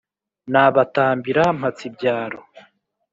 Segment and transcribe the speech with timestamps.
[0.51, 2.39] nabatambira mpatsibyaro.